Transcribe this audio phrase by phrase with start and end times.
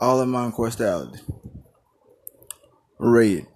[0.00, 1.20] All in my questality.
[2.98, 3.46] Red.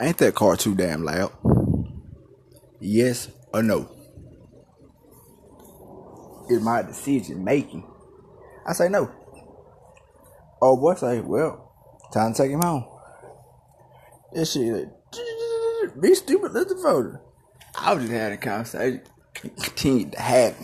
[0.00, 1.32] Ain't that car too damn loud?
[2.80, 3.88] Yes or no?
[6.48, 7.86] Is my decision making?
[8.66, 9.10] I say no.
[10.62, 11.72] Oh boy say, well,
[12.12, 12.84] time to take him home.
[14.32, 14.88] This shit
[16.00, 17.20] be stupid, let the voter.
[17.74, 19.02] I was just having a conversation.
[19.34, 20.56] Continue to it.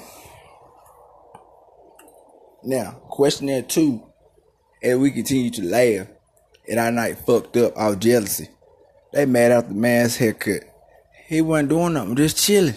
[2.63, 4.06] Now, questionnaire two,
[4.83, 6.09] and we continue to laugh
[6.69, 8.49] and our night fucked up out jealousy.
[9.13, 10.63] They mad out the man's haircut.
[11.27, 12.75] He wasn't doing nothing, just chilling.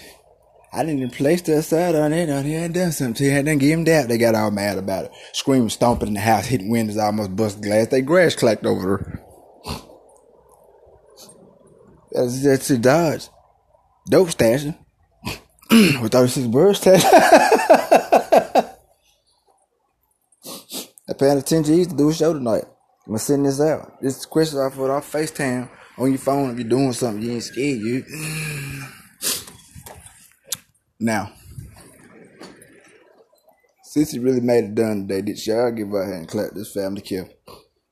[0.72, 2.30] I didn't even place that side on it.
[2.30, 3.25] On he had done something.
[3.25, 4.08] He done give him that.
[4.08, 5.12] They got all mad about it.
[5.34, 7.88] Screaming, stomping in the house, hitting windows, almost busting glass.
[7.88, 9.23] They grass clacked over her.
[12.11, 13.30] That's, that's the Dodge.
[14.09, 14.77] Dope stashing.
[16.02, 18.05] With 36 birds stashing.
[21.09, 22.66] I paid attention G's to do a show tonight.
[23.06, 24.00] I'm gonna send this out.
[24.00, 27.44] This question I put off FaceTime on your phone if you're doing something you ain't
[27.44, 28.06] scared you.
[31.00, 31.31] Now,
[33.81, 37.02] since really made it done today, did y'all give out here and clap this family
[37.02, 37.28] kill?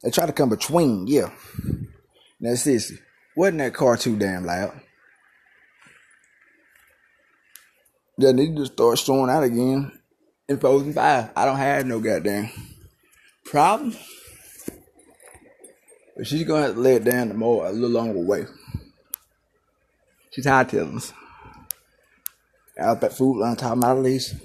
[0.03, 1.31] They try to come between, yeah.
[2.39, 2.99] Now, Sissy,
[3.35, 4.79] wasn't that car too damn loud?
[8.19, 9.91] They need to start showing out again
[10.47, 11.29] in Frozen 5.
[11.35, 12.51] I don't have no goddamn
[13.49, 13.95] problem.
[16.15, 18.45] But she's gonna have to lay it down the more a little longer way.
[20.31, 21.13] She's telling us.
[22.79, 24.35] Out that food line top of my lease.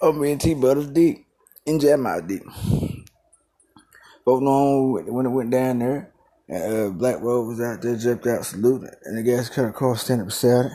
[0.00, 1.26] Oh me and T Butters deep.
[1.66, 2.42] In Jeremiah deep.
[4.24, 6.12] Both know when it went down there.
[6.48, 9.96] And uh, Black Road was out there, jumped out, saluting, and the gas car car
[9.96, 10.72] standing beside it.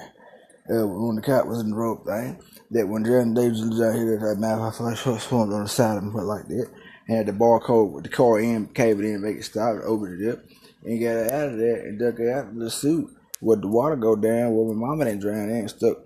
[0.69, 2.39] Uh, when the cop was in the rope thing,
[2.71, 6.03] that when Jeremy Davis was out here, that mouth I formed on the side of
[6.03, 6.69] him, like that
[7.07, 9.83] and had the barcode with the car in, cave it in, make it stop, and
[9.83, 10.39] open it up,
[10.83, 13.09] and got it out of there and duck it out of the suit.
[13.39, 15.97] Where the water go down, where my mama didn't drown and stuck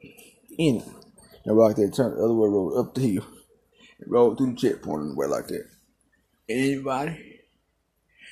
[0.58, 0.86] in it.
[1.46, 3.26] And rock there, turned the other way, rolled up the hill,
[4.00, 5.66] and rolled through the checkpoint and way like that.
[6.50, 7.42] Anybody?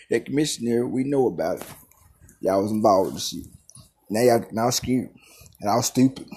[0.10, 1.68] That commissioner, we know about it.
[2.42, 3.46] Y'all was involved in the shit.
[4.10, 5.10] Now y'all now scared.
[5.62, 6.28] And I was stupid.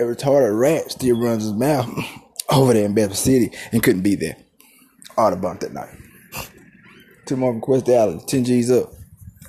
[0.00, 1.88] a retarded rat still runs his mouth
[2.50, 4.36] over there in Bedford City and couldn't be there.
[5.16, 5.94] Audubon that night.
[7.26, 8.92] Two more request Allen, 10 G's up.